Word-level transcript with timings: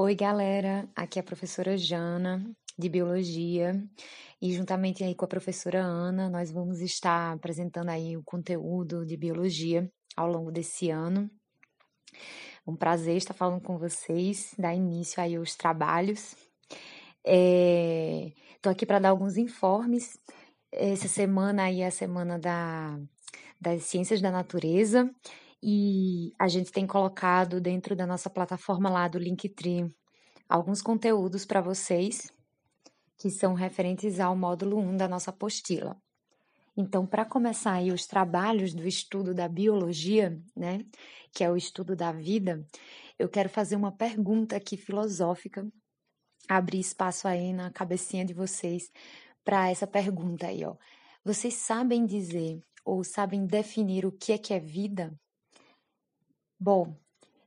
Oi, 0.00 0.14
galera. 0.14 0.88
Aqui 0.94 1.18
é 1.18 1.22
a 1.22 1.24
professora 1.24 1.76
Jana, 1.76 2.48
de 2.78 2.88
Biologia, 2.88 3.84
e 4.40 4.52
juntamente 4.52 5.02
aí 5.02 5.12
com 5.12 5.24
a 5.24 5.28
professora 5.28 5.80
Ana, 5.80 6.30
nós 6.30 6.52
vamos 6.52 6.80
estar 6.80 7.32
apresentando 7.32 7.88
aí 7.88 8.16
o 8.16 8.22
conteúdo 8.22 9.04
de 9.04 9.16
Biologia 9.16 9.90
ao 10.16 10.28
longo 10.28 10.52
desse 10.52 10.88
ano. 10.88 11.28
Um 12.64 12.76
prazer 12.76 13.16
estar 13.16 13.34
falando 13.34 13.60
com 13.60 13.76
vocês, 13.76 14.54
dar 14.56 14.72
início 14.72 15.20
aí 15.20 15.34
aos 15.34 15.56
trabalhos. 15.56 16.36
Estou 17.24 18.70
é... 18.70 18.70
aqui 18.70 18.86
para 18.86 19.00
dar 19.00 19.08
alguns 19.08 19.36
informes. 19.36 20.16
Essa 20.70 21.08
semana 21.08 21.64
aí 21.64 21.80
é 21.80 21.88
a 21.88 21.90
semana 21.90 22.38
da, 22.38 22.96
das 23.60 23.82
ciências 23.82 24.20
da 24.20 24.30
natureza, 24.30 25.12
e 25.62 26.32
a 26.38 26.48
gente 26.48 26.70
tem 26.70 26.86
colocado 26.86 27.60
dentro 27.60 27.96
da 27.96 28.06
nossa 28.06 28.30
plataforma 28.30 28.88
lá 28.88 29.08
do 29.08 29.18
Linktree 29.18 29.88
alguns 30.48 30.80
conteúdos 30.80 31.44
para 31.44 31.60
vocês 31.60 32.32
que 33.18 33.30
são 33.30 33.54
referentes 33.54 34.20
ao 34.20 34.36
módulo 34.36 34.78
1 34.78 34.96
da 34.96 35.08
nossa 35.08 35.30
apostila. 35.30 36.00
Então, 36.76 37.04
para 37.04 37.24
começar 37.24 37.72
aí 37.72 37.90
os 37.90 38.06
trabalhos 38.06 38.72
do 38.72 38.86
estudo 38.86 39.34
da 39.34 39.48
biologia, 39.48 40.40
né, 40.56 40.84
que 41.34 41.42
é 41.42 41.50
o 41.50 41.56
estudo 41.56 41.96
da 41.96 42.12
vida, 42.12 42.64
eu 43.18 43.28
quero 43.28 43.48
fazer 43.48 43.74
uma 43.74 43.90
pergunta 43.90 44.56
aqui 44.56 44.76
filosófica, 44.76 45.66
abrir 46.48 46.78
espaço 46.78 47.26
aí 47.26 47.52
na 47.52 47.72
cabecinha 47.72 48.24
de 48.24 48.32
vocês 48.32 48.92
para 49.44 49.68
essa 49.68 49.88
pergunta 49.88 50.46
aí, 50.46 50.64
ó. 50.64 50.76
Vocês 51.24 51.54
sabem 51.54 52.06
dizer 52.06 52.60
ou 52.84 53.02
sabem 53.02 53.44
definir 53.44 54.06
o 54.06 54.12
que 54.12 54.32
é 54.32 54.38
que 54.38 54.54
é 54.54 54.60
vida? 54.60 55.12
Bom, 56.60 56.96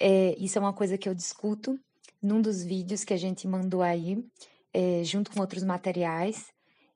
é, 0.00 0.34
isso 0.38 0.58
é 0.58 0.60
uma 0.60 0.72
coisa 0.72 0.96
que 0.96 1.08
eu 1.08 1.14
discuto 1.14 1.78
num 2.22 2.40
dos 2.40 2.64
vídeos 2.64 3.04
que 3.04 3.12
a 3.12 3.18
gente 3.18 3.46
mandou 3.46 3.82
aí, 3.82 4.24
é, 4.72 5.04
junto 5.04 5.30
com 5.30 5.40
outros 5.40 5.62
materiais, 5.62 6.50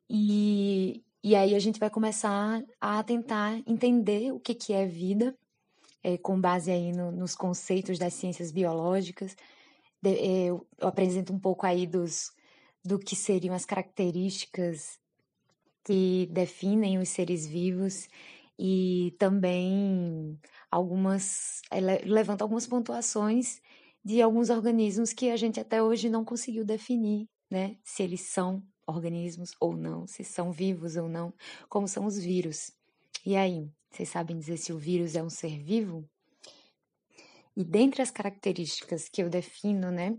e, 0.08 1.05
e 1.22 1.36
aí 1.36 1.55
a 1.55 1.58
gente 1.58 1.78
vai 1.78 1.91
começar 1.91 2.64
a 2.80 3.02
tentar 3.02 3.62
entender 3.66 4.33
o 4.33 4.41
que, 4.41 4.55
que 4.55 4.72
é 4.72 4.86
vida, 4.86 5.36
é, 6.02 6.16
com 6.16 6.41
base 6.41 6.70
aí 6.70 6.92
no, 6.92 7.12
nos 7.12 7.34
conceitos 7.34 7.98
das 7.98 8.14
ciências 8.14 8.50
biológicas. 8.50 9.36
De, 10.00 10.11
é, 10.14 10.44
eu, 10.46 10.66
eu 10.78 10.88
apresento 10.88 11.33
um 11.33 11.38
pouco 11.38 11.66
aí 11.66 11.86
dos, 11.86 12.30
do 12.83 12.98
que 12.98 13.14
seriam 13.14 13.55
as 13.55 13.66
características 13.66 14.98
que 15.84 16.27
definem 16.33 16.98
os 16.98 17.11
seres 17.11 17.46
vivos 17.46 18.08
e 18.59 19.14
também 19.19 20.39
algumas 20.70 21.61
levanta 22.05 22.45
algumas 22.45 22.67
pontuações 22.67 23.61
de 24.05 24.20
alguns 24.23 24.51
organismos 24.51 25.12
que 25.12 25.31
a 25.31 25.37
gente 25.37 25.61
até 25.61 25.83
hoje 25.83 26.09
não 26.09 26.25
conseguiu 26.25 26.64
definir, 26.64 27.29
né? 27.51 27.77
Se 27.84 28.03
eles 28.03 28.23
são 28.23 28.62
organismos 28.86 29.51
ou 29.61 29.77
não, 29.77 30.06
se 30.06 30.25
são 30.25 30.51
vivos 30.51 30.97
ou 30.97 31.09
não, 31.09 31.33
como 31.69 31.86
são 31.86 32.06
os 32.06 32.19
vírus. 32.19 32.73
E 33.25 33.36
aí, 33.36 33.70
vocês 33.91 34.09
sabem 34.09 34.39
dizer 34.39 34.56
se 34.56 34.73
o 34.73 34.79
vírus 34.79 35.14
é 35.14 35.23
um 35.23 35.31
ser 35.31 35.59
vivo? 35.62 36.09
E 37.56 37.64
dentre 37.64 38.01
as 38.01 38.11
características 38.11 39.09
que 39.09 39.23
eu 39.23 39.29
defino, 39.29 39.91
né, 39.91 40.17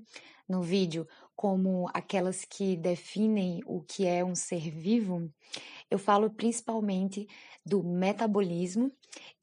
no 0.48 0.62
vídeo, 0.62 1.08
como 1.36 1.90
aquelas 1.94 2.44
que 2.44 2.76
definem 2.76 3.62
o 3.66 3.82
que 3.82 4.06
é 4.06 4.26
um 4.26 4.36
ser 4.36 4.70
vivo, 4.70 5.32
eu 5.90 5.98
falo 5.98 6.30
principalmente 6.30 7.28
do 7.66 7.84
metabolismo 7.84 8.92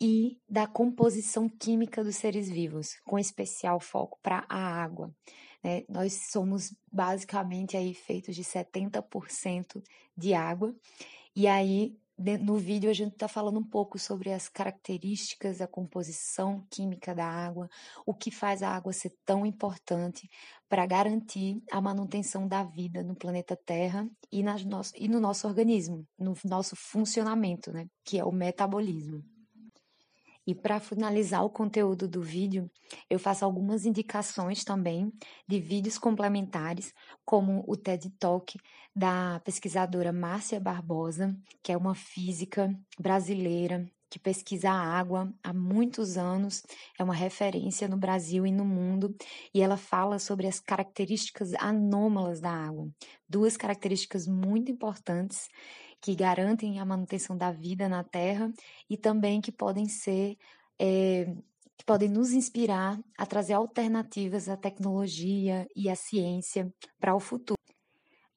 e 0.01 0.39
da 0.49 0.67
composição 0.67 1.49
química 1.49 2.05
dos 2.05 2.17
seres 2.17 2.49
vivos, 2.49 2.97
com 3.05 3.19
especial 3.19 3.81
foco 3.81 4.19
para 4.23 4.45
a 4.49 4.59
água. 4.59 5.15
Né? 5.63 5.85
Nós 5.89 6.13
somos 6.31 6.75
basicamente 6.91 7.77
aí 7.77 7.93
feitos 7.95 8.35
de 8.35 8.45
70% 8.45 9.83
de 10.17 10.35
água, 10.35 10.75
e 11.35 11.47
aí 11.47 11.97
no 12.19 12.56
vídeo 12.56 12.88
a 12.88 12.94
gente 12.94 13.12
está 13.12 13.28
falando 13.28 13.59
um 13.59 13.65
pouco 13.65 13.99
sobre 13.99 14.32
as 14.32 14.49
características 14.49 15.59
da 15.59 15.66
composição 15.66 16.66
química 16.71 17.15
da 17.15 17.27
água, 17.27 17.69
o 18.06 18.15
que 18.15 18.31
faz 18.31 18.62
a 18.62 18.71
água 18.71 18.93
ser 18.93 19.12
tão 19.25 19.44
importante 19.44 20.28
para 20.69 20.87
garantir 20.87 21.62
a 21.71 21.81
manutenção 21.81 22.49
da 22.49 22.65
vida 22.65 23.03
no 23.03 23.15
planeta 23.15 23.55
Terra 23.55 24.09
e, 24.32 24.43
nas 24.43 24.65
no, 24.65 24.81
e 24.97 25.09
no 25.09 25.21
nosso 25.21 25.47
organismo, 25.47 26.06
no 26.19 26.34
nosso 26.44 26.75
funcionamento, 26.75 27.71
né, 27.71 27.87
que 28.05 28.19
é 28.19 28.25
o 28.25 28.32
metabolismo. 28.32 29.22
E 30.47 30.55
para 30.55 30.79
finalizar 30.79 31.45
o 31.45 31.51
conteúdo 31.51 32.07
do 32.07 32.23
vídeo, 32.23 32.71
eu 33.11 33.19
faço 33.19 33.45
algumas 33.45 33.84
indicações 33.84 34.62
também 34.62 35.12
de 35.47 35.59
vídeos 35.59 35.99
complementares, 35.99 36.95
como 37.25 37.65
o 37.67 37.77
TED 37.77 38.11
Talk 38.11 38.56
da 38.95 39.41
pesquisadora 39.41 40.12
Márcia 40.12 40.61
Barbosa, 40.61 41.37
que 41.62 41.73
é 41.73 41.77
uma 41.77 41.97
física 41.97 42.73
brasileira 42.99 43.85
que 44.09 44.21
pesquisa 44.21 44.71
a 44.71 44.99
água 44.99 45.33
há 45.43 45.53
muitos 45.53 46.17
anos, 46.17 46.62
é 46.99 47.03
uma 47.03 47.15
referência 47.15 47.89
no 47.89 47.97
Brasil 47.97 48.47
e 48.47 48.53
no 48.53 48.65
mundo, 48.65 49.15
e 49.53 49.61
ela 49.61 49.77
fala 49.77 50.19
sobre 50.21 50.47
as 50.47 50.61
características 50.61 51.53
anômalas 51.55 52.41
da 52.41 52.51
água, 52.51 52.89
duas 53.29 53.56
características 53.56 54.27
muito 54.27 54.71
importantes 54.71 55.49
que 56.06 56.15
garantem 56.15 56.78
a 56.78 56.84
manutenção 56.84 57.37
da 57.37 57.50
vida 57.50 57.89
na 57.89 58.05
Terra 58.05 58.49
e 58.89 58.97
também 58.97 59.41
que 59.41 59.50
podem 59.50 59.89
ser 59.89 60.39
é, 60.78 61.34
que 61.77 61.84
podem 61.84 62.09
nos 62.09 62.31
inspirar 62.33 62.97
a 63.19 63.27
trazer 63.27 63.55
alternativas 63.55 64.49
à 64.49 64.56
tecnologia 64.56 65.67
e 65.75 65.91
à 65.91 65.97
ciência 65.97 66.72
para 67.00 67.12
o 67.12 67.19
futuro. 67.19 67.59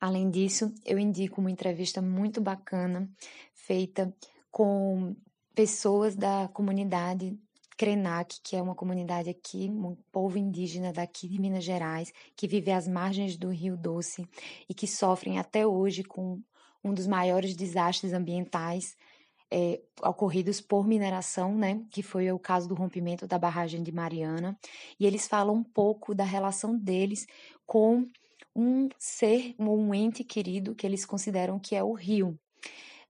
Além 0.01 0.31
disso, 0.31 0.73
eu 0.83 0.97
indico 0.97 1.41
uma 1.41 1.51
entrevista 1.51 2.01
muito 2.01 2.41
bacana 2.41 3.07
feita 3.53 4.11
com 4.49 5.15
pessoas 5.53 6.15
da 6.15 6.47
comunidade 6.47 7.37
Krenak, 7.77 8.41
que 8.43 8.55
é 8.55 8.61
uma 8.63 8.73
comunidade 8.73 9.29
aqui, 9.29 9.69
um 9.69 9.95
povo 10.11 10.39
indígena 10.39 10.91
daqui 10.91 11.29
de 11.29 11.39
Minas 11.39 11.63
Gerais, 11.63 12.11
que 12.35 12.47
vive 12.47 12.71
às 12.71 12.87
margens 12.87 13.37
do 13.37 13.49
Rio 13.49 13.77
Doce 13.77 14.27
e 14.67 14.73
que 14.73 14.87
sofrem 14.87 15.37
até 15.37 15.67
hoje 15.67 16.03
com 16.03 16.41
um 16.83 16.93
dos 16.93 17.07
maiores 17.07 17.55
desastres 17.55 18.13
ambientais 18.13 18.95
é, 19.51 19.81
ocorridos 20.01 20.61
por 20.61 20.87
mineração, 20.87 21.57
né, 21.57 21.81
que 21.91 22.03
foi 22.03 22.31
o 22.31 22.39
caso 22.39 22.67
do 22.67 22.75
rompimento 22.75 23.25
da 23.27 23.39
barragem 23.39 23.81
de 23.81 23.91
Mariana, 23.91 24.57
e 24.99 25.05
eles 25.05 25.27
falam 25.27 25.55
um 25.55 25.63
pouco 25.63 26.13
da 26.13 26.23
relação 26.23 26.77
deles 26.77 27.25
com 27.65 28.05
um 28.55 28.89
ser, 28.97 29.55
um 29.57 29.93
ente 29.93 30.23
querido 30.23 30.75
que 30.75 30.85
eles 30.85 31.05
consideram 31.05 31.59
que 31.59 31.75
é 31.75 31.83
o 31.83 31.93
rio, 31.93 32.37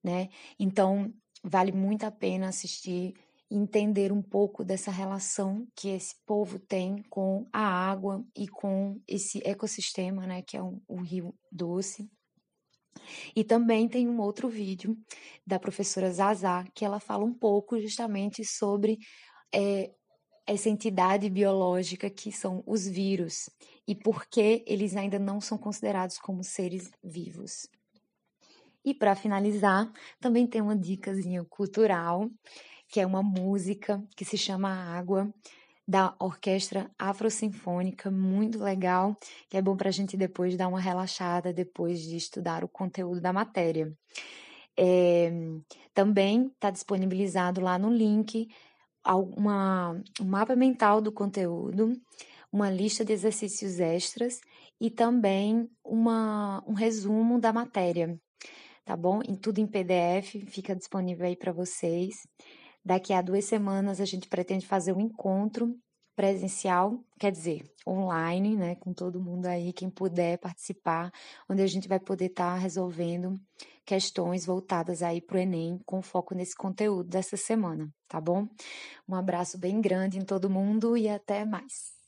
né? 0.03 0.29
Então, 0.59 1.13
vale 1.43 1.71
muito 1.71 2.03
a 2.03 2.11
pena 2.11 2.47
assistir 2.47 3.13
entender 3.51 4.11
um 4.11 4.21
pouco 4.21 4.63
dessa 4.63 4.91
relação 4.91 5.67
que 5.75 5.89
esse 5.89 6.15
povo 6.25 6.59
tem 6.59 7.01
com 7.09 7.47
a 7.51 7.61
água 7.61 8.23
e 8.35 8.47
com 8.47 9.01
esse 9.07 9.41
ecossistema, 9.43 10.27
né, 10.27 10.43
que 10.43 10.55
é 10.55 10.61
o, 10.61 10.79
o 10.87 11.01
rio 11.01 11.33
doce. 11.51 12.07
E 13.35 13.43
também 13.43 13.87
tem 13.87 14.07
um 14.07 14.19
outro 14.19 14.49
vídeo 14.49 14.97
da 15.45 15.59
professora 15.59 16.11
Zazá, 16.11 16.65
que 16.73 16.85
ela 16.85 16.99
fala 16.99 17.23
um 17.23 17.33
pouco 17.33 17.79
justamente 17.79 18.43
sobre 18.45 18.97
é, 19.53 19.91
essa 20.45 20.69
entidade 20.69 21.29
biológica 21.29 22.09
que 22.09 22.31
são 22.31 22.63
os 22.65 22.87
vírus 22.87 23.49
e 23.87 23.95
por 23.95 24.25
que 24.25 24.63
eles 24.65 24.95
ainda 24.95 25.19
não 25.19 25.39
são 25.39 25.57
considerados 25.57 26.17
como 26.17 26.43
seres 26.43 26.91
vivos. 27.03 27.67
E 28.83 28.93
para 28.93 29.15
finalizar, 29.15 29.91
também 30.19 30.47
tem 30.47 30.61
uma 30.61 30.75
dicasinha 30.75 31.43
cultural, 31.45 32.29
que 32.87 32.99
é 32.99 33.05
uma 33.05 33.21
música 33.21 34.03
que 34.15 34.25
se 34.25 34.37
chama 34.37 34.69
Água, 34.69 35.31
da 35.89 36.13
Orquestra 36.19 36.91
Afrosinfônica, 36.99 38.11
muito 38.11 38.59
legal, 38.59 39.17
que 39.49 39.57
é 39.57 39.61
bom 39.61 39.75
para 39.75 39.89
a 39.89 39.91
gente 39.91 40.15
depois 40.15 40.55
dar 40.55 40.67
uma 40.67 40.79
relaxada 40.79 41.51
depois 41.51 42.01
de 42.01 42.15
estudar 42.15 42.63
o 42.63 42.67
conteúdo 42.67 43.19
da 43.19 43.33
matéria. 43.33 43.91
É, 44.77 45.31
também 45.91 46.45
está 46.45 46.69
disponibilizado 46.69 47.59
lá 47.59 47.79
no 47.79 47.89
link 47.91 48.47
uma, 49.03 49.99
um 50.21 50.25
mapa 50.25 50.55
mental 50.55 51.01
do 51.01 51.11
conteúdo, 51.11 51.99
uma 52.51 52.69
lista 52.69 53.03
de 53.03 53.13
exercícios 53.13 53.79
extras 53.79 54.41
e 54.79 54.91
também 54.91 55.67
uma, 55.83 56.63
um 56.67 56.73
resumo 56.73 57.39
da 57.39 57.51
matéria, 57.51 58.15
tá 58.85 58.95
bom? 58.95 59.21
Em 59.27 59.33
tudo 59.33 59.57
em 59.57 59.65
PDF, 59.65 60.35
fica 60.45 60.75
disponível 60.75 61.25
aí 61.25 61.35
para 61.35 61.51
vocês. 61.51 62.27
Daqui 62.83 63.13
a 63.13 63.21
duas 63.21 63.45
semanas 63.45 63.99
a 63.99 64.05
gente 64.05 64.27
pretende 64.27 64.65
fazer 64.65 64.93
um 64.93 65.01
encontro 65.01 65.75
presencial, 66.15 66.99
quer 67.17 67.31
dizer, 67.31 67.63
online, 67.87 68.55
né, 68.55 68.75
com 68.75 68.93
todo 68.93 69.21
mundo 69.21 69.45
aí, 69.45 69.71
quem 69.71 69.89
puder 69.89 70.37
participar, 70.37 71.11
onde 71.49 71.61
a 71.61 71.67
gente 71.67 71.87
vai 71.87 71.99
poder 71.99 72.25
estar 72.25 72.55
tá 72.55 72.57
resolvendo 72.57 73.39
questões 73.85 74.45
voltadas 74.45 75.01
aí 75.01 75.21
para 75.21 75.37
o 75.37 75.39
Enem, 75.39 75.79
com 75.85 76.01
foco 76.01 76.35
nesse 76.35 76.55
conteúdo 76.55 77.07
dessa 77.09 77.37
semana, 77.37 77.89
tá 78.07 78.19
bom? 78.19 78.47
Um 79.07 79.15
abraço 79.15 79.57
bem 79.57 79.79
grande 79.79 80.19
em 80.19 80.25
todo 80.25 80.49
mundo 80.49 80.97
e 80.97 81.07
até 81.07 81.45
mais. 81.45 81.98